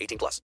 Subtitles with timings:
[0.00, 0.40] 18 plus.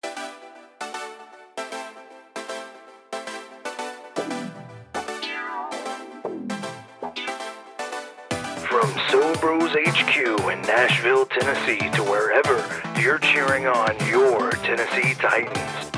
[8.69, 10.17] From Sobros HQ
[10.51, 12.63] in Nashville, Tennessee to wherever
[13.01, 15.91] you're cheering on your Tennessee Titans.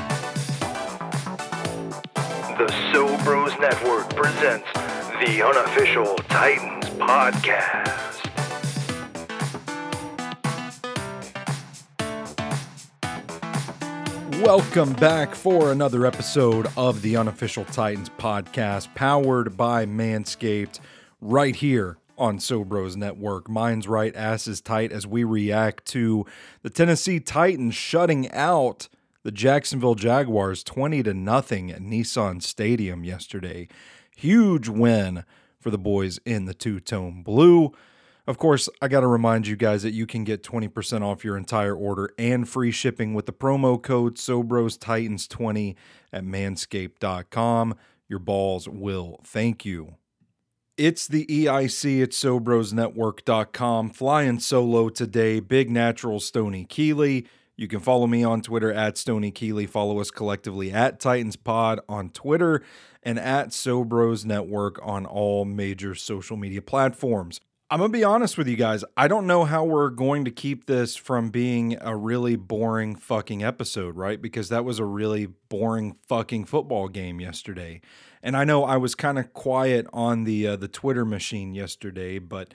[2.58, 4.66] The Sobros Network presents
[5.20, 7.83] the unofficial Titans podcast.
[14.44, 20.80] Welcome back for another episode of the Unofficial Titans podcast, powered by Manscaped,
[21.22, 23.48] right here on Sobros Network.
[23.48, 26.26] Mine's right, ass is tight as we react to
[26.60, 28.90] the Tennessee Titans shutting out
[29.22, 33.66] the Jacksonville Jaguars 20 to nothing at Nissan Stadium yesterday.
[34.14, 35.24] Huge win
[35.58, 37.72] for the boys in the two-tone blue.
[38.26, 41.36] Of course, I got to remind you guys that you can get 20% off your
[41.36, 45.74] entire order and free shipping with the promo code SobrosTitans20
[46.10, 47.74] at manscaped.com.
[48.08, 49.96] Your balls will thank you.
[50.78, 53.90] It's the EIC at SobrosNetwork.com.
[53.90, 57.26] Flying solo today, Big Natural Stony Keeley.
[57.56, 59.66] You can follow me on Twitter at Stony Keeley.
[59.66, 62.62] Follow us collectively at Titans Pod on Twitter
[63.02, 67.40] and at Sobros Network on all major social media platforms.
[67.74, 68.84] I'm going to be honest with you guys.
[68.96, 73.42] I don't know how we're going to keep this from being a really boring fucking
[73.42, 74.22] episode, right?
[74.22, 77.80] Because that was a really boring fucking football game yesterday.
[78.22, 82.20] And I know I was kind of quiet on the uh, the Twitter machine yesterday,
[82.20, 82.54] but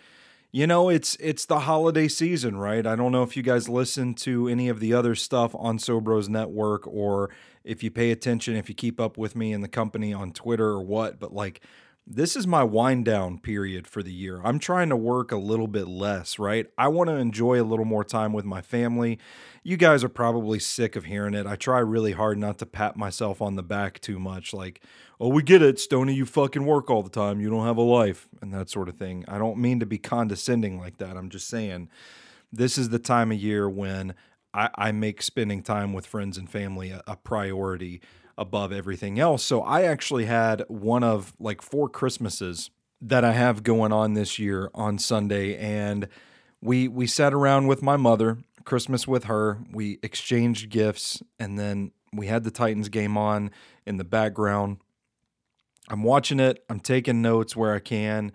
[0.54, 2.88] you know, it's it's the holiday season, right?
[2.88, 6.30] I don't know if you guys listen to any of the other stuff on Sobros
[6.30, 7.30] Network or
[7.66, 10.68] if you pay attention, if you keep up with me and the company on Twitter
[10.68, 11.60] or what, but like
[12.12, 14.42] this is my wind down period for the year.
[14.44, 16.66] I'm trying to work a little bit less, right?
[16.76, 19.20] I want to enjoy a little more time with my family.
[19.64, 21.46] You guys are probably sick of hearing it.
[21.46, 24.82] I try really hard not to pat myself on the back too much, like,
[25.20, 27.40] oh, we get it, Stony, you fucking work all the time.
[27.40, 29.24] You don't have a life, and that sort of thing.
[29.28, 31.16] I don't mean to be condescending like that.
[31.16, 31.90] I'm just saying
[32.52, 34.16] this is the time of year when
[34.52, 38.02] I, I make spending time with friends and family a, a priority
[38.40, 39.44] above everything else.
[39.44, 44.40] So I actually had one of like four Christmases that I have going on this
[44.40, 46.08] year on Sunday and
[46.62, 49.60] we we sat around with my mother, Christmas with her.
[49.72, 53.52] We exchanged gifts and then we had the Titans game on
[53.86, 54.78] in the background.
[55.90, 58.32] I'm watching it, I'm taking notes where I can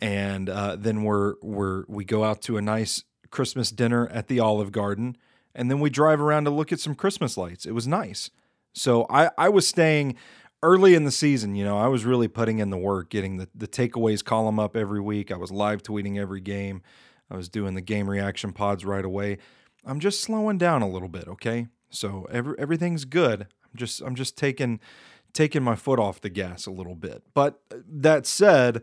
[0.00, 4.40] and uh, then we're we're we go out to a nice Christmas dinner at the
[4.40, 5.16] Olive Garden
[5.54, 7.66] and then we drive around to look at some Christmas lights.
[7.66, 8.30] It was nice.
[8.72, 10.16] So I, I was staying
[10.62, 13.48] early in the season, you know, I was really putting in the work, getting the,
[13.54, 15.32] the takeaways column up every week.
[15.32, 16.82] I was live tweeting every game.
[17.30, 19.38] I was doing the game reaction pods right away.
[19.84, 21.68] I'm just slowing down a little bit, okay?
[21.90, 23.42] So every, everything's good.
[23.42, 24.80] I'm just I'm just taking
[25.32, 27.22] taking my foot off the gas a little bit.
[27.34, 28.82] But uh, that said,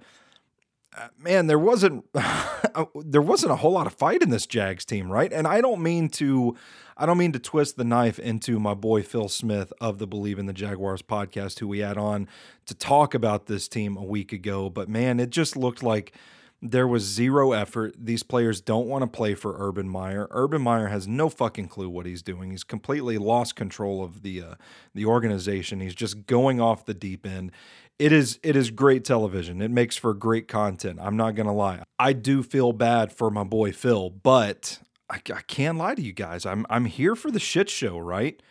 [0.97, 2.05] uh, man, there wasn't
[2.95, 5.31] there wasn't a whole lot of fight in this Jags team, right?
[5.31, 6.55] And I don't mean to
[6.95, 10.39] I don't mean to twist the knife into my boy Phil Smith of the Believe
[10.39, 12.27] in the Jaguars podcast, who we had on
[12.65, 14.69] to talk about this team a week ago.
[14.69, 16.13] But man, it just looked like
[16.61, 17.93] there was zero effort.
[17.99, 20.27] These players don't want to play for Urban Meyer.
[20.31, 22.49] Urban Meyer has no fucking clue what he's doing.
[22.49, 24.55] He's completely lost control of the uh,
[24.95, 25.79] the organization.
[25.79, 27.51] He's just going off the deep end.
[27.99, 29.61] It is it is great television.
[29.61, 30.99] It makes for great content.
[31.01, 31.83] I'm not gonna lie.
[31.97, 34.79] I do feel bad for my boy Phil, but
[35.09, 36.45] I, I can't lie to you guys.
[36.45, 38.41] I'm I'm here for the shit show, right?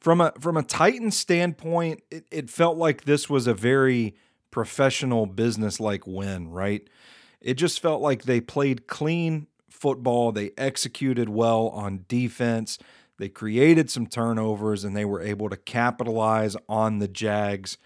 [0.00, 4.16] From a from a Titan standpoint, it, it felt like this was a very
[4.50, 6.88] professional business like win, right?
[7.40, 10.32] It just felt like they played clean football.
[10.32, 12.78] They executed well on defense.
[13.18, 17.78] They created some turnovers and they were able to capitalize on the Jags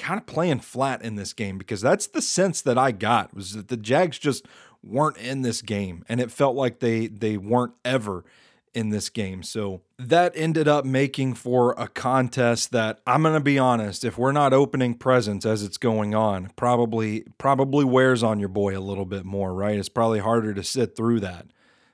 [0.00, 3.52] kind of playing flat in this game because that's the sense that I got was
[3.52, 4.46] that the Jags just
[4.82, 8.24] weren't in this game and it felt like they they weren't ever
[8.72, 9.42] in this game.
[9.42, 14.16] So that ended up making for a contest that I'm going to be honest, if
[14.16, 18.80] we're not opening presents as it's going on, probably probably wears on your boy a
[18.80, 19.78] little bit more, right?
[19.78, 21.46] It's probably harder to sit through that.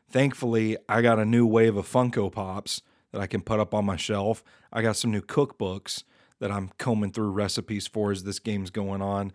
[0.08, 3.84] Thankfully, I got a new wave of Funko Pops that I can put up on
[3.84, 4.44] my shelf.
[4.72, 6.04] I got some new cookbooks
[6.40, 9.32] that I'm combing through recipes for as this game's going on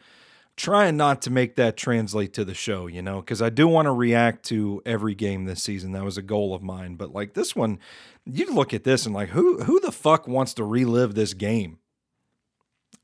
[0.58, 3.88] trying not to make that translate to the show, you know, because I do want
[3.88, 5.92] to react to every game this season.
[5.92, 6.96] That was a goal of mine.
[6.96, 7.80] But like this one,
[8.26, 11.80] you look at this and like, who who the fuck wants to relive this game?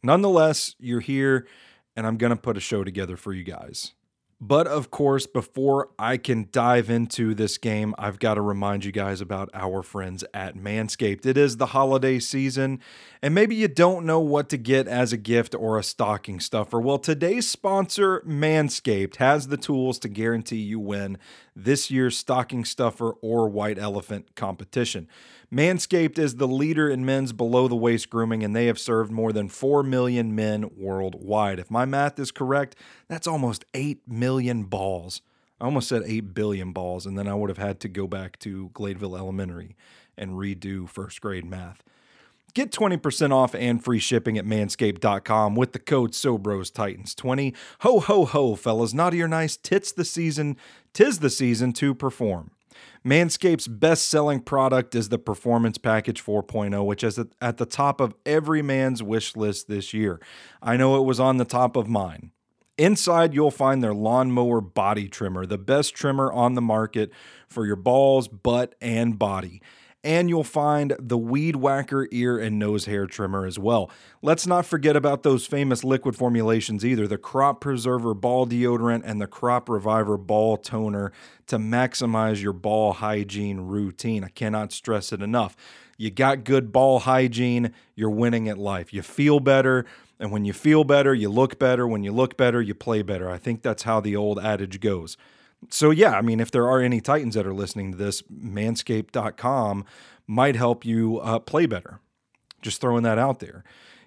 [0.03, 1.47] Nonetheless, you're here,
[1.95, 3.93] and I'm gonna put a show together for you guys.
[4.39, 8.91] But of course, before I can dive into this game, I've got to remind you
[8.91, 11.25] guys about our friends at Manscaped.
[11.25, 12.79] It is the holiday season,
[13.23, 16.79] and maybe you don't know what to get as a gift or a stocking stuffer.
[16.79, 21.17] Well, today's sponsor, Manscaped, has the tools to guarantee you win
[21.57, 25.07] this year's stocking stuffer or white elephant competition.
[25.51, 29.33] Manscaped is the leader in men's below the waist grooming, and they have served more
[29.33, 31.59] than 4 million men worldwide.
[31.59, 32.75] If my math is correct,
[33.07, 35.21] that's almost 8 million balls.
[35.59, 38.37] I almost said 8 billion balls, and then I would have had to go back
[38.39, 39.75] to Gladeville Elementary
[40.15, 41.83] and redo first grade math.
[42.53, 47.55] Get 20% off and free shipping at manscaped.com with the code SOBROSTitans20.
[47.81, 48.93] Ho, ho, ho, fellas.
[48.93, 50.57] Naughty or nice, tits the season.
[50.93, 52.51] Tis the season to perform.
[53.05, 58.15] Manscaped's best selling product is the Performance Package 4.0, which is at the top of
[58.25, 60.19] every man's wish list this year.
[60.61, 62.31] I know it was on the top of mine.
[62.77, 67.11] Inside, you'll find their lawnmower body trimmer, the best trimmer on the market
[67.47, 69.61] for your balls, butt, and body
[70.07, 73.91] and you'll find the Weed Whacker ear and nose hair trimmer as well.
[74.21, 79.19] Let's not forget about those famous liquid formulations either the Crop Preserver Ball Deodorant and
[79.19, 81.11] the Crop Reviver Ball Toner
[81.47, 84.23] to maximize your ball hygiene routine.
[84.23, 85.57] I cannot stress it enough.
[85.97, 88.93] You got good ball hygiene, you're winning at life.
[88.93, 89.85] You feel better.
[90.21, 91.85] And when you feel better, you look better.
[91.85, 93.29] When you look better, you play better.
[93.29, 95.17] I think that's how the old adage goes.
[95.69, 99.85] So, yeah, I mean, if there are any Titans that are listening to this, manscaped.com
[100.27, 101.99] might help you uh, play better.
[102.61, 103.63] Just throwing that out there.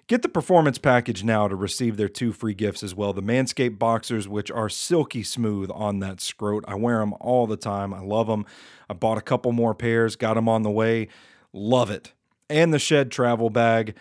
[0.07, 3.13] Get the performance package now to receive their two free gifts as well.
[3.13, 6.65] The Manscaped boxers, which are silky smooth on that scrot.
[6.67, 7.93] I wear them all the time.
[7.93, 8.45] I love them.
[8.89, 11.07] I bought a couple more pairs, got them on the way.
[11.53, 12.11] Love it.
[12.49, 13.95] And the Shed travel bag.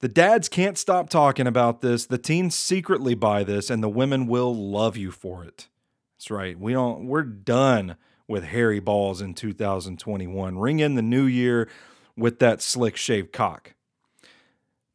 [0.00, 2.04] The dads can't stop talking about this.
[2.04, 5.68] The teens secretly buy this, and the women will love you for it.
[6.16, 6.58] That's right.
[6.58, 7.96] We don't we're done
[8.26, 10.58] with hairy balls in 2021.
[10.58, 11.68] Ring in the new year
[12.16, 13.74] with that slick shaved cock.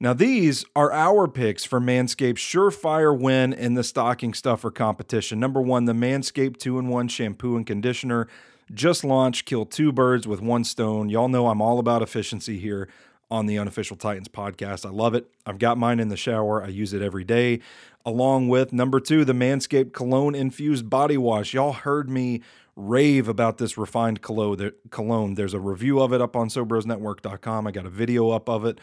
[0.01, 5.41] Now, these are our picks for Manscaped's surefire win in the stocking stuffer competition.
[5.41, 8.29] Number one, the Manscaped 2 in 1 shampoo and conditioner
[8.73, 9.45] just launched.
[9.45, 11.09] Kill two birds with one stone.
[11.09, 12.87] Y'all know I'm all about efficiency here
[13.31, 14.85] on the Unofficial Titans podcast.
[14.85, 15.29] I love it.
[15.45, 16.63] I've got mine in the shower.
[16.63, 17.59] I use it every day.
[18.05, 21.53] Along with number two, the Manscaped Cologne Infused Body Wash.
[21.53, 22.41] Y'all heard me
[22.75, 25.35] rave about this refined cologne.
[25.35, 27.67] There's a review of it up on SoBrosNetwork.com.
[27.67, 28.79] I got a video up of it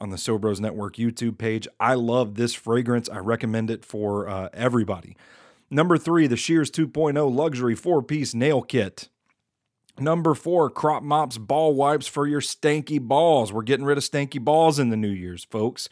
[0.00, 1.68] on the Sobros Network YouTube page.
[1.78, 3.08] I love this fragrance.
[3.08, 5.16] I recommend it for uh, everybody.
[5.70, 9.08] Number three, the Shears 2.0 Luxury Four Piece Nail Kit.
[9.98, 13.52] Number four, crop mops ball wipes for your stanky balls.
[13.52, 15.88] We're getting rid of stanky balls in the New Year's, folks.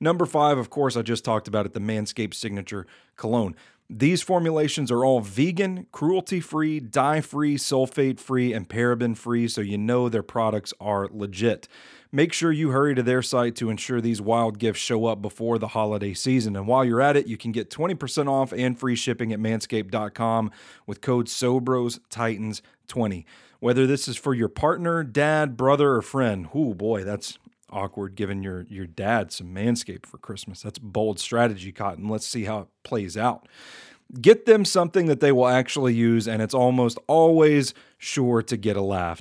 [0.00, 2.86] Number five, of course, I just talked about it the Manscaped Signature
[3.16, 3.54] Cologne.
[3.90, 9.60] These formulations are all vegan, cruelty free, dye free, sulfate free, and paraben free, so
[9.60, 11.68] you know their products are legit.
[12.14, 15.58] Make sure you hurry to their site to ensure these wild gifts show up before
[15.58, 16.54] the holiday season.
[16.54, 20.52] And while you're at it, you can get 20% off and free shipping at manscaped.com
[20.86, 23.24] with code SOBROSTitans20.
[23.58, 27.36] Whether this is for your partner, dad, brother, or friend, oh boy, that's
[27.68, 30.62] awkward giving your your dad some manscaped for Christmas.
[30.62, 32.06] That's bold strategy, Cotton.
[32.06, 33.48] Let's see how it plays out.
[34.20, 38.76] Get them something that they will actually use, and it's almost always sure to get
[38.76, 39.20] a laugh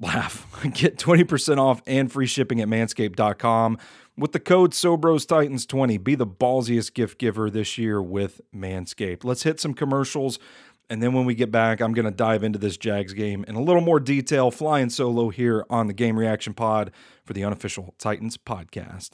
[0.00, 0.46] laugh.
[0.74, 3.78] Get 20% off and free shipping at manscaped.com
[4.16, 6.02] with the code SOBROSTitans20.
[6.02, 9.24] Be the ballsiest gift giver this year with Manscaped.
[9.24, 10.38] Let's hit some commercials.
[10.88, 13.56] And then when we get back, I'm going to dive into this Jags game in
[13.56, 16.92] a little more detail, flying solo here on the Game Reaction Pod
[17.24, 19.10] for the unofficial Titans podcast.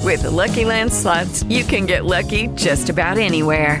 [0.00, 3.80] With the Lucky Land slots, you can get lucky just about anywhere.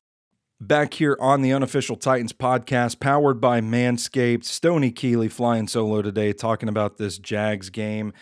[0.61, 4.43] Back here on the Unofficial Titans podcast, powered by Manscaped.
[4.43, 8.13] Stony Keeley flying solo today, talking about this Jags game.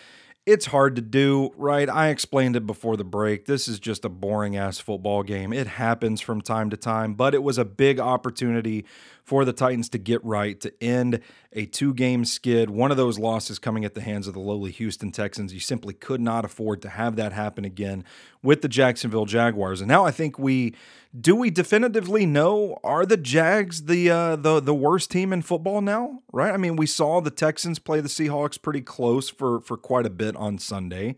[0.46, 1.86] It's hard to do, right?
[1.86, 3.44] I explained it before the break.
[3.44, 5.52] This is just a boring ass football game.
[5.52, 8.86] It happens from time to time, but it was a big opportunity
[9.24, 11.20] for the Titans to get right, to end
[11.52, 12.70] a two game skid.
[12.70, 15.52] One of those losses coming at the hands of the lowly Houston Texans.
[15.52, 18.04] You simply could not afford to have that happen again
[18.42, 19.80] with the Jacksonville Jaguars.
[19.80, 20.74] And now I think we
[21.18, 25.80] do we definitively know are the Jags the uh, the the worst team in football
[25.80, 26.22] now?
[26.32, 26.52] Right?
[26.52, 30.10] I mean, we saw the Texans play the Seahawks pretty close for for quite a
[30.10, 31.16] bit on Sunday.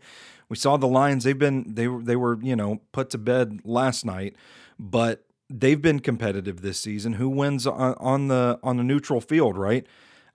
[0.49, 4.05] We saw the Lions; they've been they they were you know put to bed last
[4.05, 4.35] night,
[4.79, 7.13] but they've been competitive this season.
[7.13, 9.57] Who wins on, on the on the neutral field?
[9.57, 9.85] Right?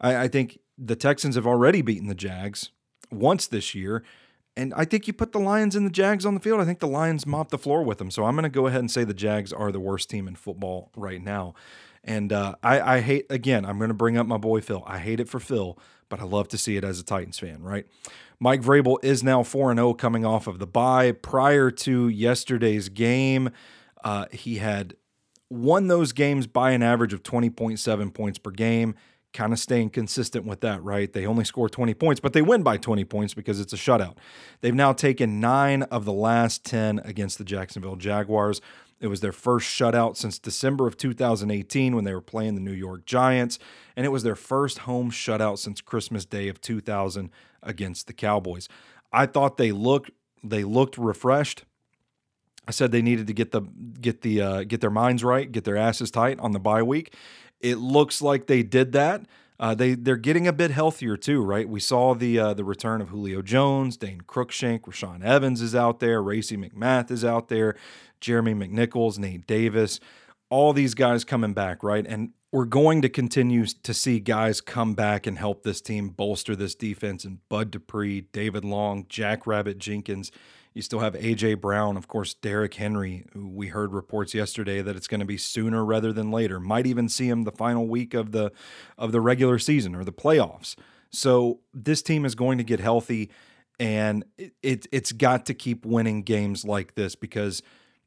[0.00, 2.70] I, I think the Texans have already beaten the Jags
[3.10, 4.04] once this year.
[4.56, 6.60] And I think you put the Lions and the Jags on the field.
[6.60, 8.10] I think the Lions mop the floor with them.
[8.10, 10.34] So I'm going to go ahead and say the Jags are the worst team in
[10.34, 11.54] football right now.
[12.02, 14.82] And uh, I, I hate, again, I'm going to bring up my boy Phil.
[14.84, 17.62] I hate it for Phil, but I love to see it as a Titans fan,
[17.62, 17.86] right?
[18.40, 21.12] Mike Vrabel is now 4 0 coming off of the bye.
[21.12, 23.50] Prior to yesterday's game,
[24.02, 24.94] uh, he had
[25.50, 28.94] won those games by an average of 20.7 points per game
[29.32, 31.12] kind of staying consistent with that, right?
[31.12, 34.16] They only score 20 points, but they win by 20 points because it's a shutout.
[34.60, 38.60] They've now taken nine of the last 10 against the Jacksonville Jaguars.
[39.00, 42.72] It was their first shutout since December of 2018 when they were playing the New
[42.72, 43.58] York Giants,
[43.96, 47.30] and it was their first home shutout since Christmas Day of 2000
[47.62, 48.68] against the Cowboys.
[49.12, 50.10] I thought they looked
[50.42, 51.64] they looked refreshed.
[52.68, 55.64] I said they needed to get the get the uh, get their minds right, get
[55.64, 57.14] their asses tight on the bye week,
[57.60, 59.22] it looks like they did that.
[59.58, 61.66] Uh, they they're getting a bit healthier too, right?
[61.66, 65.98] We saw the uh, the return of Julio Jones, Dane Cruikshank, Rashaan Evans is out
[65.98, 67.74] there, Racey McMath is out there,
[68.20, 69.98] Jeremy McNichols, Nate Davis,
[70.50, 72.06] all these guys coming back, right?
[72.06, 76.54] And we're going to continue to see guys come back and help this team bolster
[76.54, 77.24] this defense.
[77.24, 80.30] And Bud Dupree, David Long, Jack Rabbit Jenkins,
[80.78, 83.24] you still have AJ Brown, of course, Derrick Henry.
[83.34, 86.60] we heard reports yesterday that it's going to be sooner rather than later.
[86.60, 88.52] Might even see him the final week of the
[88.96, 90.76] of the regular season or the playoffs.
[91.10, 93.28] So this team is going to get healthy,
[93.80, 97.60] and it, it it's got to keep winning games like this because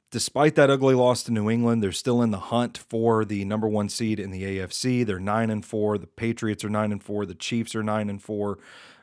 [0.09, 3.67] despite that ugly loss to New England, they're still in the hunt for the number
[3.67, 5.05] one seed in the AFC.
[5.05, 5.97] They're nine and four.
[5.97, 7.25] The Patriots are nine and four.
[7.25, 8.59] The Chiefs are nine and four.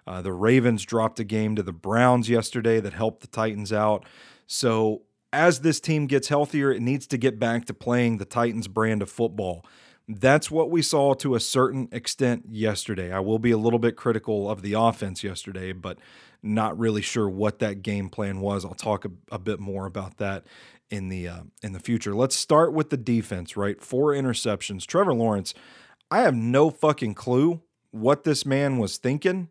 [0.09, 4.07] Uh, the Ravens dropped a game to the Browns yesterday that helped the Titans out.
[4.47, 5.03] So,
[5.35, 9.03] as this team gets healthier, it needs to get back to playing the Titans brand
[9.03, 9.67] of football.
[10.09, 13.12] That's what we saw to a certain extent yesterday.
[13.12, 15.99] I will be a little bit critical of the offense yesterday, but
[16.43, 18.65] not really sure what that game plan was.
[18.65, 20.47] I'll talk a, a bit more about that
[20.88, 22.15] in the uh, in the future.
[22.15, 23.79] Let's start with the defense, right?
[23.83, 24.87] Four interceptions.
[24.87, 25.53] Trevor Lawrence,
[26.11, 27.61] I have no fucking clue
[27.91, 29.50] what this man was thinking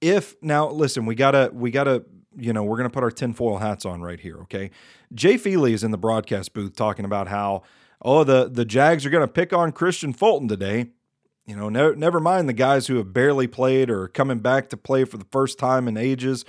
[0.00, 2.04] if now listen, we gotta we gotta
[2.36, 4.38] you know we're gonna put our tinfoil hats on right here.
[4.42, 4.70] Okay,
[5.12, 7.62] Jay Feely is in the broadcast booth talking about how
[8.02, 10.90] oh the the Jags are gonna pick on Kristian Fulton today.
[11.46, 14.76] You know, ne- never mind the guys who have barely played or coming back to
[14.76, 16.44] play for the first time in ages.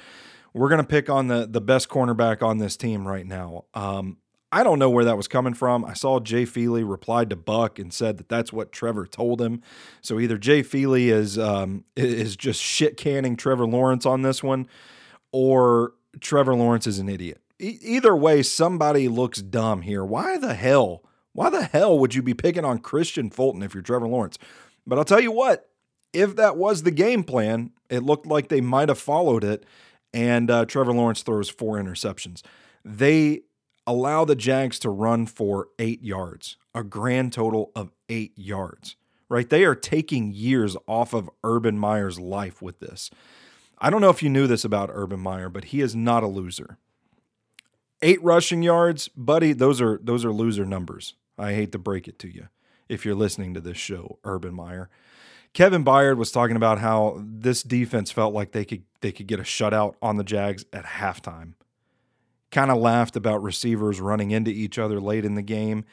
[0.54, 3.66] We're gonna pick on the the best cornerback on this team right now.
[3.74, 4.18] Um,
[4.52, 5.86] I don't know where that was coming from.
[5.86, 9.62] I saw Jay Feely replied to Buck and said that that's what Trevor told him.
[10.02, 14.68] So either Jay Feely is um, is just shit canning Trevor Lawrence on this one,
[15.32, 17.42] or Trevor Lawrence is an idiot.
[17.60, 20.04] E- either way, somebody looks dumb here.
[20.04, 21.04] Why the hell?
[21.34, 24.40] Why the hell would you be picking on Kristian Fulton if you're Trevor Lawrence?
[24.88, 25.70] But I'll tell you what,
[26.12, 29.64] if that was the game plan, it looked like they might have followed it,
[30.12, 32.42] and uh, Trevor Lawrence throws four interceptions.
[32.84, 33.44] They
[33.90, 38.96] allow the Jags to run for eight yards, a grand total of eight yards,
[39.30, 39.50] right?
[39.50, 43.10] They are taking years off of Urban Meyer's life with this.
[43.80, 46.28] I don't know if you knew this about Urban Meyer, but he is not a
[46.28, 46.78] loser.
[48.04, 51.16] Eight rushing yards, buddy, those are those are loser numbers.
[51.38, 52.50] I hate to break it to you
[52.90, 54.90] if you're listening to this show, Urban Meyer.
[55.54, 59.40] Kevin Byard was talking about how this defense felt like they could they could get
[59.40, 61.54] a shutout on the Jags at halftime
[62.52, 65.86] kind of laughed about receivers running into each other late in the game.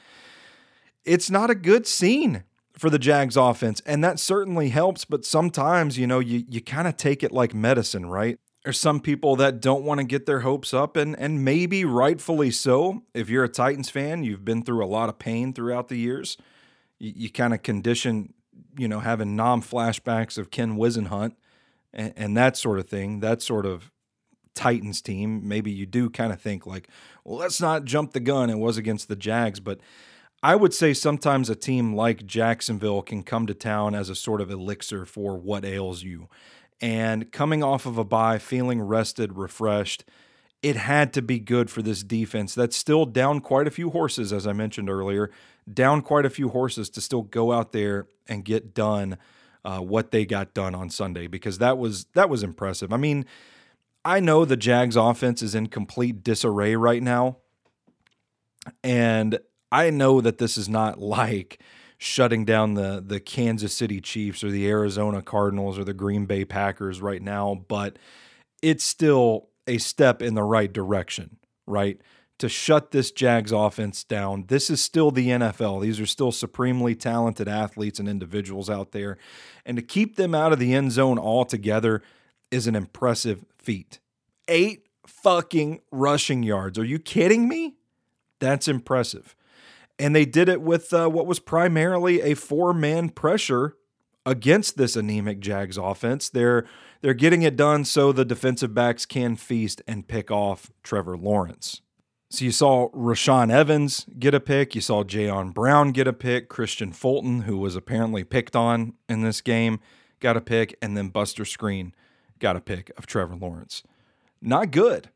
[1.04, 2.44] It's not a good scene
[2.76, 3.80] for the Jags offense.
[3.86, 7.54] And that certainly helps, but sometimes, you know, you, you kind of take it like
[7.54, 8.38] medicine, right?
[8.64, 12.50] There's some people that don't want to get their hopes up, and, and maybe rightfully
[12.50, 13.04] so.
[13.14, 16.36] If you're a Titans fan, you've been through a lot of pain throughout the years.
[16.98, 18.34] You, you kind of condition,
[18.76, 21.36] you know, having non flashbacks of Ken Whisenhunt
[21.92, 23.92] and, and that sort of thing, that sort of
[24.56, 25.46] Titans team.
[25.46, 26.88] Maybe you do kind of think, like,
[27.22, 28.50] well, let's not jump the gun.
[28.50, 29.78] It was against the Jags, but
[30.42, 34.40] I would say sometimes a team like Jacksonville can come to town as a sort
[34.40, 36.28] of elixir for what ails you.
[36.80, 40.04] And coming off of a bye, feeling rested, refreshed,
[40.62, 44.32] it had to be good for this defense that's still down quite a few horses,
[44.32, 45.30] as I mentioned earlier,
[45.72, 49.18] down quite a few horses to still go out there and get done
[49.64, 52.92] uh, what they got done on Sunday because that was that was impressive.
[52.92, 53.26] I mean,
[54.06, 57.38] I know the Jags offense is in complete disarray right now,
[58.84, 59.40] and
[59.72, 61.60] I know that this is not like
[61.98, 66.44] shutting down the the Kansas City Chiefs or the Arizona Cardinals or the Green Bay
[66.44, 67.98] Packers right now, but
[68.62, 72.00] it's still a step in the right direction, right?
[72.38, 74.44] To shut this Jags offense down.
[74.46, 75.82] This is still the NFL.
[75.82, 79.18] These are still supremely talented athletes and individuals out there.
[79.64, 82.02] And to keep them out of the end zone altogether
[82.50, 84.00] is an impressive feat.
[84.48, 86.78] Eight fucking rushing yards.
[86.78, 87.76] Are you kidding me?
[88.38, 89.34] That's impressive
[89.98, 93.76] and they did it with uh, what was primarily a four-man pressure
[94.24, 96.28] against this anemic Jags offense.
[96.28, 96.66] They're
[97.02, 101.82] they're getting it done so the defensive backs can feast and pick off Trevor Lawrence.
[102.30, 106.48] So you saw Rashaan Evans get a pick, you saw Jayon Brown get a pick,
[106.48, 109.78] Kristian Fulton, who was apparently picked on in this game,
[110.18, 111.92] got a pick, and then Buster Skrine
[112.38, 113.82] got a pick of Trevor Lawrence.
[114.40, 115.10] Not good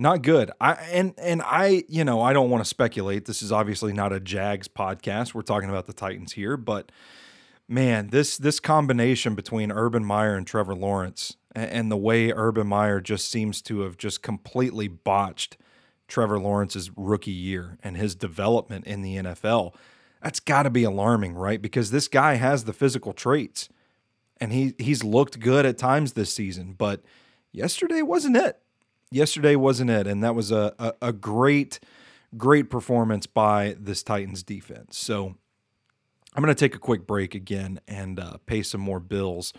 [0.00, 0.50] not good.
[0.58, 3.26] I and and I, you know, I don't want to speculate.
[3.26, 5.34] This is obviously not a Jags podcast.
[5.34, 6.90] We're talking about the Titans here, but
[7.68, 12.66] man, this this combination between Urban Meyer and Trevor Lawrence and, and the way Urban
[12.66, 15.58] Meyer just seems to have just completely botched
[16.08, 19.74] Trevor Lawrence's rookie year and his development in the NFL.
[20.22, 21.60] That's got to be alarming, right?
[21.60, 23.68] Because this guy has the physical traits
[24.40, 27.02] and he he's looked good at times this season, but
[27.52, 28.60] yesterday wasn't it
[29.10, 31.80] yesterday wasn't it, and that was a, a, a great,
[32.36, 34.96] great performance by this Titans defense.
[34.98, 35.34] So
[36.34, 39.52] I'm going to take a quick break again and uh, pay some more bills.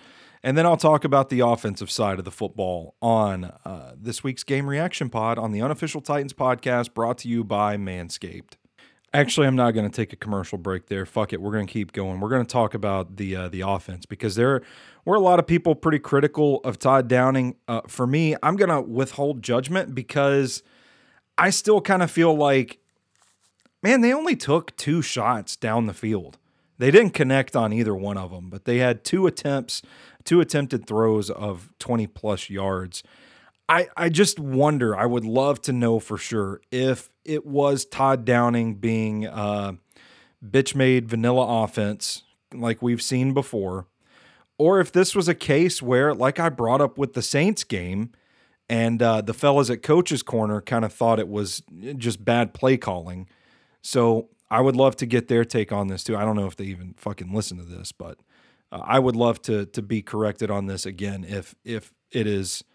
[0.43, 4.43] And then I'll talk about the offensive side of the football on uh, this week's
[4.43, 8.53] Game Reaction Pod on the Unofficial Titans podcast brought to you by Manscaped.
[9.13, 11.05] Actually, I'm not going to take a commercial break there.
[11.05, 12.21] Fuck it, we're going to keep going.
[12.21, 14.61] We're going to talk about the uh, the offense because there
[15.03, 17.55] were a lot of people pretty critical of Todd Downing.
[17.67, 20.63] Uh, for me, I'm going to withhold judgment because
[21.37, 22.79] I still kind of feel like,
[23.83, 26.37] man, they only took two shots down the field.
[26.77, 29.81] They didn't connect on either one of them, but they had two attempts,
[30.23, 33.03] two attempted throws of 20 plus yards.
[33.71, 38.25] I, I just wonder, I would love to know for sure if it was Todd
[38.25, 39.73] Downing being uh,
[40.45, 43.87] bitch made vanilla offense like we've seen before,
[44.57, 48.11] or if this was a case where, like I brought up with the Saints game,
[48.67, 51.63] and uh, the fellas at Coach's Corner kind of thought it was
[51.95, 53.29] just bad play calling.
[53.81, 56.17] So I would love to get their take on this too.
[56.17, 58.19] I don't know if they even fucking listen to this, but
[58.69, 62.65] uh, I would love to to be corrected on this again if if it is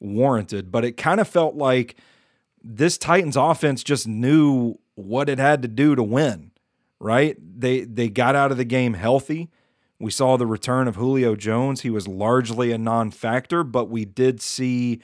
[0.00, 1.96] warranted, but it kind of felt like
[2.62, 6.50] this Titans offense just knew what it had to do to win,
[6.98, 7.36] right?
[7.38, 9.50] They they got out of the game healthy.
[10.00, 11.82] We saw the return of Julio Jones.
[11.82, 15.00] He was largely a non-factor, but we did see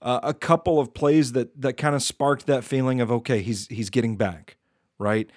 [0.00, 3.68] uh, a couple of plays that that kind of sparked that feeling of okay, he's
[3.68, 4.56] he's getting back,
[4.98, 5.30] right?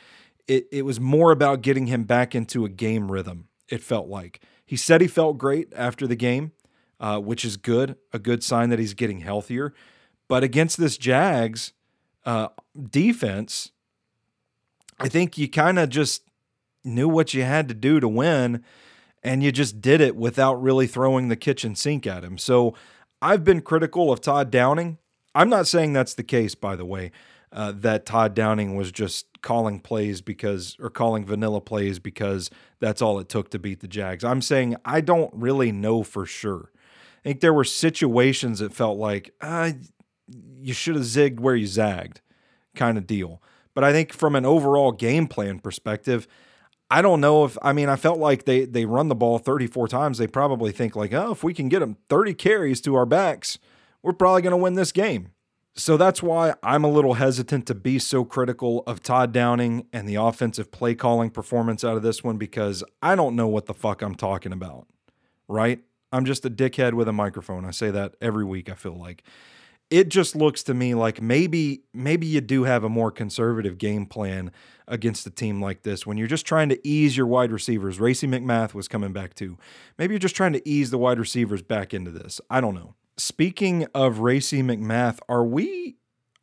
[0.47, 3.47] It it was more about getting him back into a game rhythm.
[3.69, 6.51] It felt like he said he felt great after the game
[6.99, 9.73] uh, which is good, a good sign that he's getting healthier.
[10.27, 11.73] But against this Jags
[12.25, 12.49] uh,
[12.89, 13.71] defense,
[14.99, 16.23] I think you kind of just
[16.83, 18.63] knew what you had to do to win,
[19.23, 22.37] and you just did it without really throwing the kitchen sink at him.
[22.37, 22.75] So
[23.21, 24.97] I've been critical of Todd Downing.
[25.33, 27.11] I'm not saying that's the case, by the way,
[27.51, 33.01] uh, that Todd Downing was just calling plays because, or calling vanilla plays because that's
[33.01, 34.23] all it took to beat the Jags.
[34.23, 36.71] I'm saying I don't really know for sure.
[37.25, 39.71] I think there were situations that felt like uh,
[40.61, 42.21] you should have zigged where you zagged,
[42.75, 43.41] kind of deal.
[43.73, 46.27] But I think from an overall game plan perspective,
[46.91, 49.87] I don't know if I mean I felt like they they run the ball 34
[49.87, 50.19] times.
[50.19, 53.57] They probably think like, oh, if we can get them 30 carries to our backs,
[54.03, 55.31] we're probably going to win this game.
[55.73, 60.07] So that's why I'm a little hesitant to be so critical of Todd Downing and
[60.07, 63.73] the offensive play calling performance out of this one because I don't know what the
[63.73, 64.87] fuck I'm talking about,
[65.49, 65.81] right?
[66.15, 67.65] I'm just a dickhead with a microphone.
[67.65, 69.23] I say that every week, I feel like.
[69.91, 74.07] It just looks to me like maybe maybe you do have a more conservative game
[74.07, 74.51] plan
[74.87, 77.99] against a team like this when you're just trying to ease your wide receivers.
[77.99, 79.59] Racey McMath was coming back too.
[79.99, 82.41] Maybe you're just trying to ease the wide receivers back into this.
[82.49, 85.97] I don't know speaking of Racey McMath, are we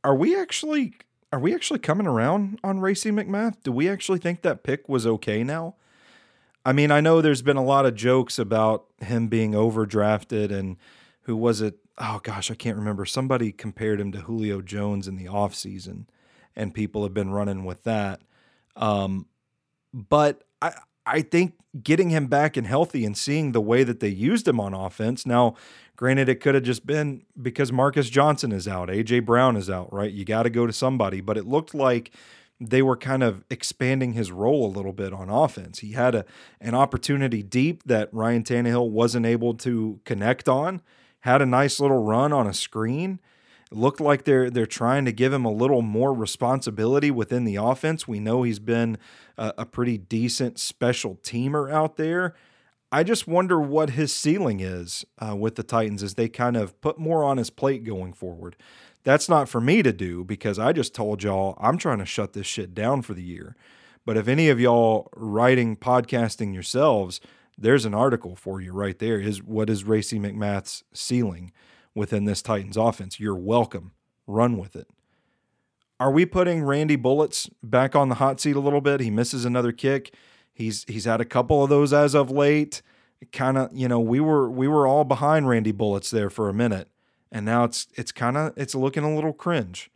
[0.05, 0.95] are we actually
[1.33, 3.57] are we actually coming around on Racey McMath?
[3.63, 5.77] Do we actually think that pick was okay now?
[6.65, 10.77] I mean, I know there's been a lot of jokes about him being overdrafted and
[11.23, 11.79] who was it?
[11.99, 13.05] Oh gosh, I can't remember.
[13.05, 16.07] Somebody compared him to Julio Jones in the offseason
[16.55, 18.21] and people have been running with that.
[18.77, 19.27] Um,
[19.93, 20.73] but I
[21.05, 24.61] I think getting him back and healthy and seeing the way that they used him
[24.61, 25.27] on offense.
[25.27, 25.55] Now,
[25.97, 29.93] granted, it could have just been because Marcus Johnson is out, AJ Brown is out,
[29.93, 30.13] right?
[30.13, 32.13] You got to go to somebody, but it looked like
[32.71, 35.81] they were kind of expanding his role a little bit on offense.
[35.81, 36.25] He had a
[36.61, 40.81] an opportunity deep that Ryan Tannehill wasn't able to connect on.
[41.21, 43.21] Had a nice little run on a screen
[43.75, 48.07] looked like they're they're trying to give him a little more responsibility within the offense.
[48.07, 48.99] We know he's been
[49.37, 52.35] a, a pretty decent special teamer out there.
[52.91, 56.79] I just wonder what his ceiling is uh, with the Titans as they kind of
[56.83, 58.55] put more on his plate going forward.
[59.05, 62.33] That's not for me to do because I just told y'all I'm trying to shut
[62.33, 63.57] this shit down for the year.
[64.05, 67.21] But if any of y'all writing podcasting yourselves,
[67.57, 69.21] there's an article for you right there.
[69.21, 71.53] Is what is Racey McMath's ceiling?
[71.95, 73.21] within this Titans offense.
[73.21, 73.93] You're welcome.
[74.27, 74.89] Run with it.
[76.01, 79.01] Are we putting Randy Bullock back on the hot seat a little bit?
[79.01, 80.15] He misses another kick.
[80.53, 82.83] He's he's had a couple of those as of late.
[83.31, 86.55] Kind of, you know, we were we were all behind Randy Bullock there for a
[86.55, 86.89] minute,
[87.33, 89.91] and now it's it's kind of it's looking a little cringe.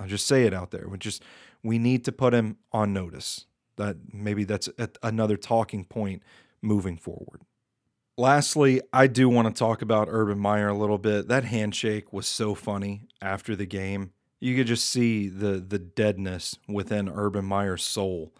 [0.00, 0.88] I'll just say it out there.
[0.88, 1.22] We just
[1.62, 3.44] we need to put him on notice.
[3.76, 4.68] That maybe that's
[5.04, 6.22] another talking point
[6.60, 7.42] moving forward.
[8.16, 11.28] Lastly, I do want to talk about Urban Meyer a little bit.
[11.28, 14.10] That handshake was so funny after the game.
[14.40, 18.32] You could just see the the deadness within Urban Meyer's soul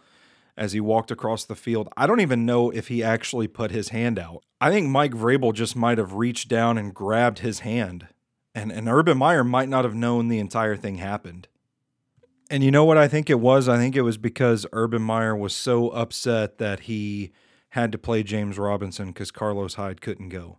[0.57, 1.87] as he walked across the field.
[1.95, 4.43] I don't even know if he actually put his hand out.
[4.59, 8.07] I think Mike Vrabel just might have reached down and grabbed his hand.
[8.55, 11.47] And and Urban Meyer might not have known the entire thing happened.
[12.49, 13.69] And you know what I think it was?
[13.69, 17.31] I think it was because Urban Meyer was so upset that he
[17.69, 20.57] had to play James Robinson because Carlos Hyde couldn't go.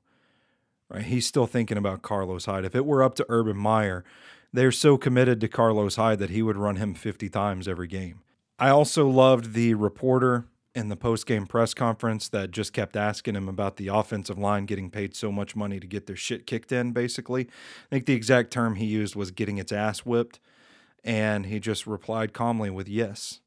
[0.88, 1.03] Right?
[1.03, 2.64] He's still thinking about Carlos Hyde.
[2.64, 4.05] If it were up to Urban Meyer,
[4.53, 8.20] they're so committed to Carlos Hyde that he would run him 50 times every game.
[8.59, 13.49] I also loved the reporter in the post-game press conference that just kept asking him
[13.49, 16.93] about the offensive line getting paid so much money to get their shit kicked in
[16.93, 17.43] basically.
[17.43, 20.39] I think the exact term he used was getting its ass whipped
[21.03, 23.41] and he just replied calmly with yes.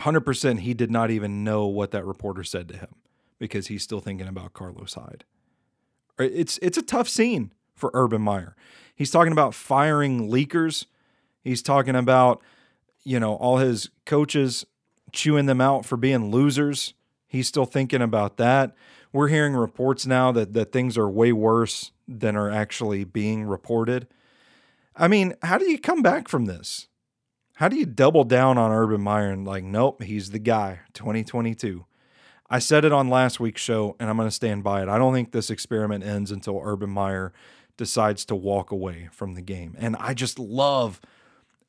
[0.00, 2.96] 100% he did not even know what that reporter said to him
[3.38, 5.24] because he's still thinking about Carlos Hyde.
[6.18, 8.54] It's it's a tough scene for Urban Meyer.
[8.94, 10.86] He's talking about firing leakers.
[11.42, 12.42] He's talking about
[13.04, 14.66] you know all his coaches
[15.12, 16.94] chewing them out for being losers.
[17.26, 18.74] He's still thinking about that.
[19.12, 24.06] We're hearing reports now that that things are way worse than are actually being reported.
[24.96, 26.88] I mean, how do you come back from this?
[27.56, 31.84] How do you double down on Urban Meyer and like, nope, he's the guy, 2022?
[32.50, 34.88] I said it on last week's show, and I'm going to stand by it.
[34.88, 37.32] I don't think this experiment ends until Urban Meyer
[37.78, 39.74] decides to walk away from the game.
[39.78, 41.00] And I just love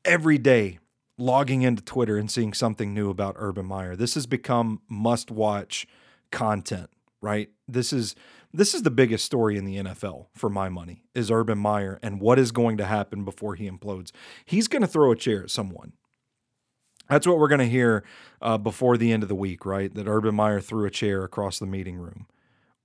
[0.03, 0.79] every day
[1.17, 3.95] logging into Twitter and seeing something new about Urban Meyer.
[3.95, 5.87] This has become must watch
[6.31, 6.89] content,
[7.21, 7.49] right?
[7.67, 8.15] This is
[8.55, 12.21] this is the biggest story in the NFL for my money is Urban Meyer and
[12.21, 14.11] what is going to happen before he implodes.
[14.45, 15.93] He's going to throw a chair at someone.
[17.09, 18.03] That's what we're going to hear
[18.41, 19.93] uh, before the end of the week, right?
[19.93, 22.27] That Urban Meyer threw a chair across the meeting room.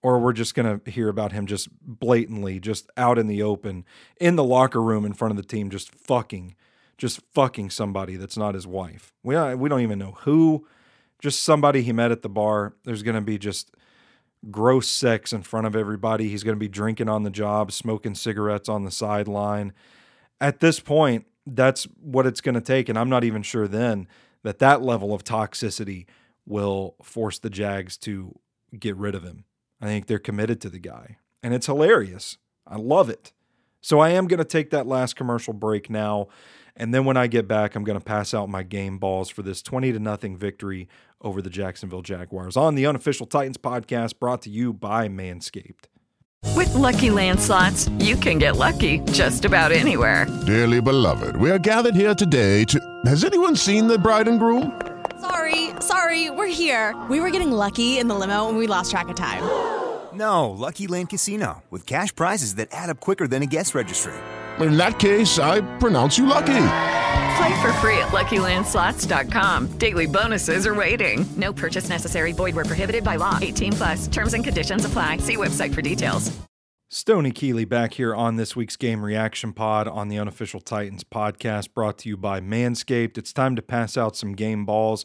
[0.01, 3.85] Or we're just going to hear about him just blatantly, just out in the open,
[4.21, 6.55] in the locker room in front of the team, just fucking,
[6.99, 9.15] just fucking somebody that's not his wife.
[9.23, 10.67] We don't, we don't even know who,
[11.21, 12.75] just somebody he met at the bar.
[12.85, 13.71] There's going to be just
[14.51, 16.29] gross sex in front of everybody.
[16.29, 19.73] He's going to be drinking on the job, smoking cigarettes on the sideline.
[20.41, 22.89] At this point, that's what it's going to take.
[22.89, 24.07] And I'm not even sure then
[24.43, 26.07] that that level of toxicity
[26.47, 28.39] will force the Jags to
[28.79, 29.45] get rid of him.
[29.81, 31.19] I think they're committed to the guy.
[31.43, 32.39] And it's hilarious.
[32.67, 33.33] I love it.
[33.81, 36.29] So I am going to take that last commercial break now.
[36.79, 39.43] And then when I get back, I'm going to pass out my game balls for
[39.43, 40.89] this 20 to nothing victory
[41.21, 45.87] over the Jacksonville Jaguars on the unofficial Titans podcast brought to you by Manscaped.
[46.55, 50.27] With Lucky Land slots, you can get lucky just about anywhere.
[50.47, 52.79] Dearly beloved, we are gathered here today to.
[53.07, 54.81] Has anyone seen the bride and groom?
[55.21, 56.97] Sorry, sorry, we're here.
[57.11, 59.43] We were getting lucky in the limo and we lost track of time.
[60.15, 64.15] No, Lucky Land Casino, with cash prizes that add up quicker than a guest registry.
[64.61, 66.47] In that case, I pronounce you lucky.
[66.47, 69.79] Play for free at LuckyLandSlots.com.
[69.79, 71.25] Daily bonuses are waiting.
[71.37, 72.33] No purchase necessary.
[72.33, 73.39] Void where prohibited by law.
[73.41, 74.07] 18 plus.
[74.09, 75.19] Terms and conditions apply.
[75.19, 76.37] See website for details.
[76.91, 81.75] Stony Keeley back here on this week's game reaction pod on the unofficial Titans podcast
[81.75, 83.19] brought to you by Manscaped.
[83.19, 85.05] It's time to pass out some game balls.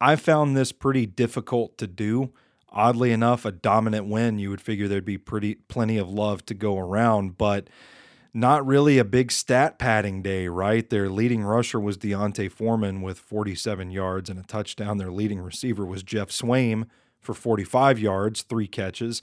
[0.00, 2.32] I found this pretty difficult to do.
[2.70, 6.54] Oddly enough, a dominant win, you would figure there'd be pretty plenty of love to
[6.54, 7.68] go around, but
[8.36, 10.90] not really a big stat padding day, right?
[10.90, 14.98] Their leading rusher was D'Onta Foreman with 47 yards and a touchdown.
[14.98, 16.86] Their leading receiver was Geoff Swaim
[17.18, 19.22] for 45 yards, three catches,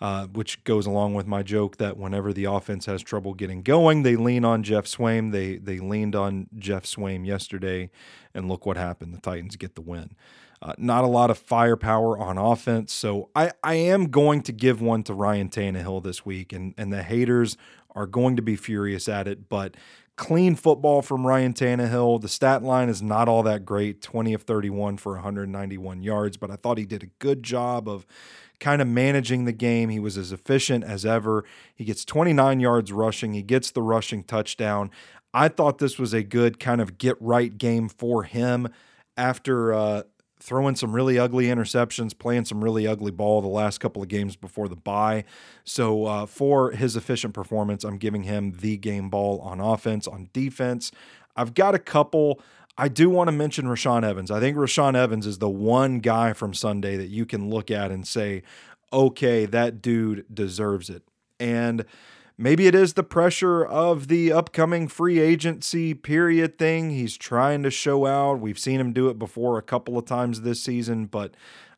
[0.00, 4.02] uh, which goes along with my joke that whenever the offense has trouble getting going,
[4.02, 5.30] they lean on Geoff Swaim.
[5.30, 7.90] They they leaned on Geoff Swaim yesterday,
[8.32, 9.14] and look what happened.
[9.14, 10.16] The Titans get the win.
[10.62, 14.80] Uh, not a lot of firepower on offense, so I, I am going to give
[14.80, 17.58] one to Ryan Tannehill this week, and and the haters
[17.94, 19.76] are going to be furious at it, but
[20.16, 22.20] clean football from Ryan Tannehill.
[22.20, 26.50] The stat line is not all that great 20 of 31 for 191 yards, but
[26.50, 28.06] I thought he did a good job of
[28.60, 29.88] kind of managing the game.
[29.88, 31.44] He was as efficient as ever.
[31.74, 34.90] He gets 29 yards rushing, he gets the rushing touchdown.
[35.32, 38.68] I thought this was a good kind of get right game for him
[39.16, 40.02] after uh,
[40.44, 44.36] throwing some really ugly interceptions, playing some really ugly ball the last couple of games
[44.36, 45.24] before the bye.
[45.64, 50.06] So, uh, for his efficient performance, I'm giving him the game ball on offense.
[50.06, 50.92] On defense,
[51.34, 52.42] I've got a couple.
[52.76, 54.30] I do want to mention Rashaan Evans.
[54.30, 57.90] I think Rashaan Evans is the one guy from Sunday that you can look at
[57.90, 58.42] and say,
[58.92, 61.04] okay, that dude deserves it.
[61.40, 61.86] And
[62.36, 66.90] Maybe it is the pressure of the upcoming free agency period thing.
[66.90, 68.40] He's trying to show out.
[68.40, 71.34] We've seen him do it before a couple of times this season, but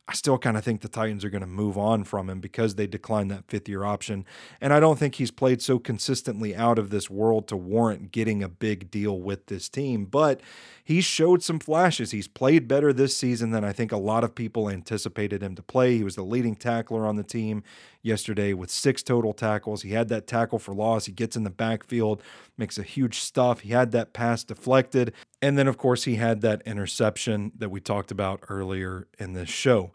[0.08, 2.76] I still kind of think the Titans are going to move on from him because
[2.76, 4.24] they declined that fifth year option.
[4.60, 8.40] And I don't think he's played so consistently out of this world to warrant getting
[8.40, 10.04] a big deal with this team.
[10.04, 10.40] But
[10.84, 12.12] he showed some flashes.
[12.12, 15.62] He's played better this season than I think a lot of people anticipated him to
[15.62, 15.96] play.
[15.96, 17.64] He was the leading tackler on the team
[18.00, 19.82] yesterday with six total tackles.
[19.82, 21.06] He had that tackle for loss.
[21.06, 22.22] He gets in the backfield,
[22.56, 23.60] makes a huge stuff.
[23.60, 25.12] He had that pass deflected.
[25.42, 29.48] And then, of course, he had that interception that we talked about earlier in this
[29.48, 29.90] show.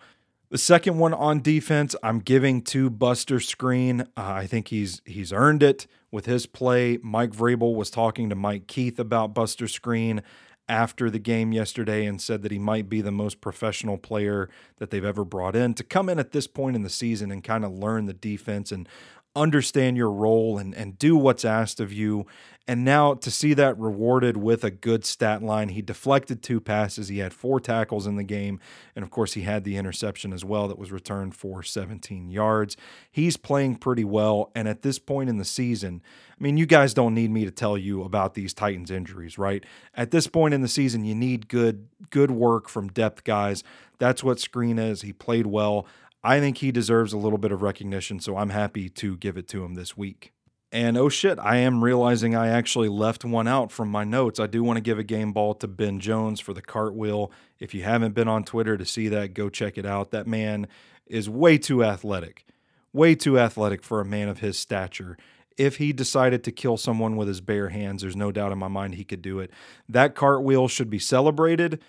[0.52, 4.02] The second one on defense, I'm giving to Buster Skrine.
[4.02, 7.00] Uh, I think he's he's earned it with his play.
[7.02, 10.22] Mike Vrabel was talking to Mike Keith about Buster Skrine
[10.68, 14.90] after the game yesterday and said that he might be the most professional player that
[14.90, 17.64] they've ever brought in to come in at this point in the season and kind
[17.64, 18.90] of learn the defense and
[19.38, 22.26] understand your role and, and do what's asked of you.
[22.72, 27.10] And now to see that rewarded with a good stat line, he deflected two passes.
[27.10, 28.62] He had four tackles in the game.
[28.96, 32.78] And of course, he had the interception as well that was returned for 17 yards.
[33.12, 34.54] He's playing pretty well.
[34.56, 37.52] And at this point in the season, I mean, you guys don't need me to
[37.52, 39.66] tell you about these Titans injuries, right?
[39.94, 43.66] At this point in the season, you need good, good work from depth guys.
[44.00, 45.02] That's what Skrine is.
[45.02, 45.86] He played well.
[46.24, 49.50] I think he deserves a little bit of recognition, so I'm happy to give it
[49.50, 50.32] to him this week.
[50.72, 54.40] And oh shit, I am realizing I actually left one out from my notes.
[54.40, 57.30] I do want to give a game ball to Ben Jones for the cartwheel.
[57.60, 60.12] If you haven't been on Twitter to see that, go check it out.
[60.12, 60.68] That man
[61.06, 62.46] is way too athletic,
[62.94, 65.18] way too athletic for a man of his stature.
[65.58, 68.70] If he decided to kill someone with his bare hands, there's no doubt in my
[68.70, 69.52] mind he could do it.
[69.90, 71.82] That cartwheel should be celebrated.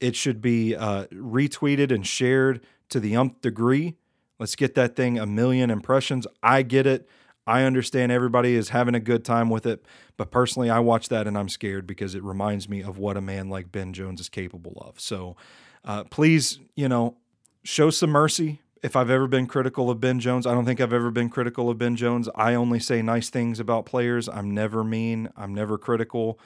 [0.00, 3.96] It should be uh, retweeted and shared to the umph degree.
[4.38, 6.26] Let's get that thing a million impressions.
[6.42, 7.06] I get it.
[7.46, 9.84] I understand everybody is having a good time with it,
[10.16, 13.20] but personally, I watch that and I'm scared because it reminds me of what a
[13.20, 15.00] man like Ben Jones is capable of.
[15.00, 15.36] So
[15.84, 17.16] uh, please, you know,
[17.64, 18.60] show some mercy.
[18.82, 21.68] If I've ever been critical of Ben Jones, I don't think I've ever been critical
[21.68, 22.28] of Ben Jones.
[22.34, 24.28] I only say nice things about players.
[24.28, 26.38] I'm never mean, I'm never critical.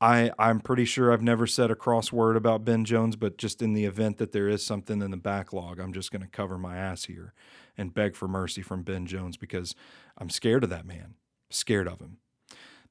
[0.00, 3.72] I I'm pretty sure I've never said a crossword about Ben Jones, but just in
[3.72, 6.76] the event that there is something in the backlog, I'm just going to cover my
[6.76, 7.32] ass here
[7.78, 9.74] and beg for mercy from Ben Jones because
[10.18, 11.14] I'm scared of that man.
[11.50, 12.18] Scared of him.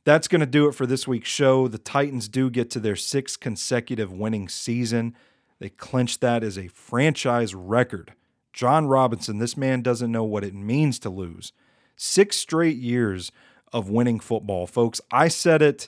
[0.04, 1.68] That's going to do it for this week's show.
[1.68, 5.16] The Titans do get to their sixth consecutive winning season.
[5.60, 8.14] They clinched that as a franchise record.
[8.54, 11.54] Jon Robinson, this man doesn't know what it means to lose.
[11.96, 13.32] Six straight years
[13.74, 15.02] of winning football, folks.
[15.12, 15.88] I said it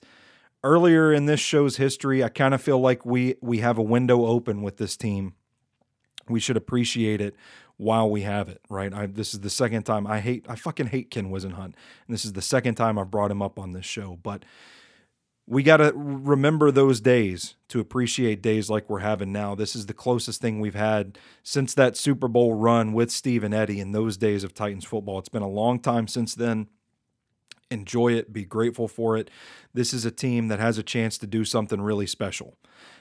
[0.63, 4.25] earlier in this show's history, I kind of feel like we we have a window
[4.25, 5.33] open with this team.
[6.29, 7.35] We should appreciate it
[7.77, 8.93] while we have it, right?
[8.93, 11.63] I, this is the second time I hate, I fucking hate Ken Whisenhunt.
[11.63, 11.73] And
[12.09, 14.17] this is the second time I've brought him up on this show.
[14.21, 14.43] But
[15.45, 19.55] we got to remember those days to appreciate days like we're having now.
[19.55, 23.53] This is the closest thing we've had since that Super Bowl run with Steve and
[23.53, 25.19] Eddie in those days of Titans football.
[25.19, 26.67] It's been a long time since then.
[27.69, 29.29] Enjoy it, be grateful for it.
[29.73, 32.57] This is a team that has a chance to do something really special.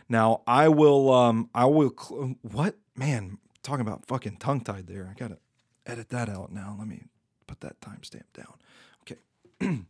[0.09, 2.77] Now, I will, um, I will, cl- what?
[2.97, 5.09] Man, talking about fucking tongue tied there.
[5.11, 5.39] I got to
[5.85, 6.77] edit that out now.
[6.79, 7.05] Let me
[7.47, 8.55] put that timestamp down.
[9.03, 9.81] Okay.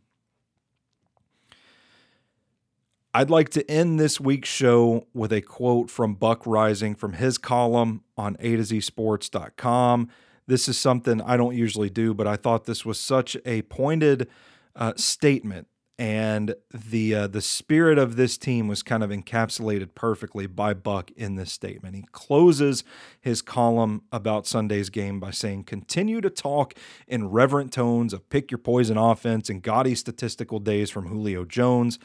[3.13, 7.39] I'd like to end this week's show with a quote from Buck Reising from his
[7.39, 10.09] column on A to Z Sports.com.
[10.45, 14.27] This is something I don't usually do, but I thought this was such a pointed
[14.77, 15.67] uh, statement,
[15.99, 21.09] and the uh, the spirit of this team was kind of encapsulated perfectly by Buck
[21.11, 21.95] in this statement.
[21.95, 22.83] He closes
[23.19, 26.75] his column about Sunday's game by saying, "Continue to talk
[27.07, 31.97] in reverent tones of pick your poison offense and gaudy statistical days from Julio Jones."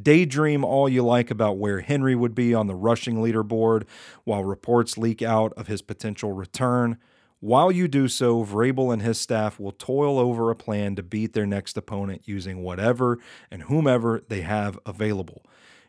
[0.00, 3.88] Daydream all you like about where Henry would be on the rushing leaderboard
[4.22, 6.96] while reports leak out of his potential return.
[7.40, 11.32] While you do so, Vrabel and his staff will toil over a plan to beat
[11.32, 13.18] their next opponent using whatever
[13.50, 15.42] and whomever they have available.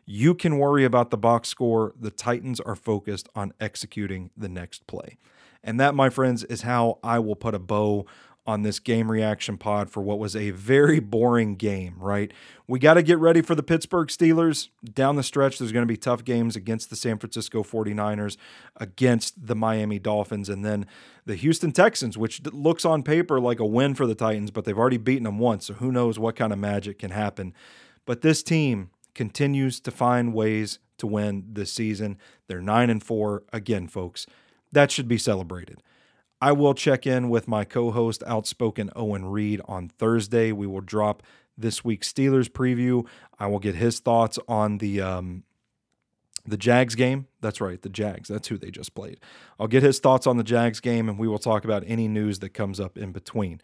[0.06, 1.92] You can worry about the box score.
[2.00, 5.18] The Titans are focused on executing the next play.
[5.62, 8.06] And that, my friends, is how I will put a bow
[8.44, 12.32] on this game reaction pod for what was a very boring game, right?
[12.66, 14.68] We got to get ready for the Pittsburgh Steelers.
[14.82, 18.36] Down the stretch, there's going to be tough games against the San Francisco 49ers,
[18.76, 20.86] against the Miami Dolphins, and then
[21.24, 24.78] the Houston Texans, which looks on paper like a win for the Titans, but they've
[24.78, 25.66] already beaten them once.
[25.66, 27.54] So who knows what kind of magic can happen.
[28.04, 32.18] But this team continues to find ways to win this season.
[32.48, 34.26] They're 9 and 4 again, folks.
[34.72, 35.78] That should be celebrated.
[36.42, 40.50] I will check in with my co host, Outspoken Owen Reed, on Thursday.
[40.50, 41.22] We will drop
[41.56, 43.06] this week's Steelers preview.
[43.38, 45.00] I will get his thoughts on the.
[45.00, 45.44] Um,
[46.44, 47.28] the Jags game.
[47.40, 48.28] That's right, the Jags.
[48.28, 49.20] That's who they just played.
[49.60, 52.40] I'll get his thoughts on the Jags game and we will talk about any news
[52.40, 53.60] that comes up in between.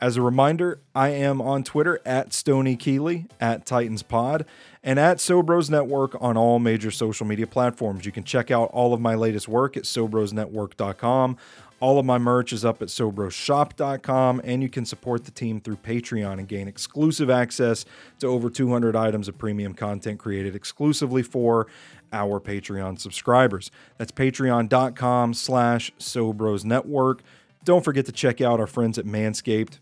[0.00, 4.46] As a reminder, I am on Twitter at Stony Keeley, at Titans Pod,
[4.82, 8.06] and at Sobros Network on all major social media platforms.
[8.06, 11.36] You can check out all of my latest work at SobrosNetwork.com.
[11.82, 15.78] All of my merch is up at SobrosShop.com, and you can support the team through
[15.78, 17.84] Patreon and gain exclusive access
[18.20, 21.66] to over 200 items of premium content created exclusively for
[22.12, 23.72] our Patreon subscribers.
[23.98, 27.22] That's patreon.com slash Sobros Network.
[27.64, 29.80] Don't forget to check out our friends at Manscaped.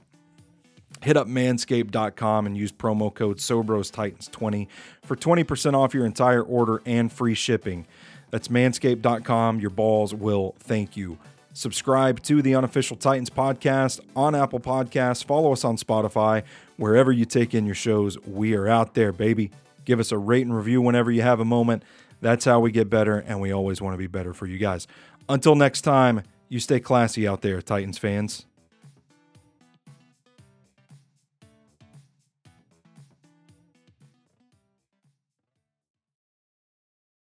[1.03, 4.69] Hit up manscaped.com and use promo code SobrosTitans20
[5.03, 7.87] for 20% off your entire order and free shipping.
[8.31, 9.61] That's manscaped.com.
[9.61, 11.19] Your balls will thank you.
[11.53, 15.25] Subscribe to the unofficial Titans podcast on Apple Podcasts.
[15.25, 16.45] Follow us on Spotify.
[16.77, 19.51] Wherever you take in your shows, we are out there, baby.
[19.85, 21.83] Give us a rate and review whenever you have a moment.
[22.21, 24.87] That's how we get better, and we always want to be better for you guys.
[25.29, 28.47] Until next time, you stay classy out there, Titans fans.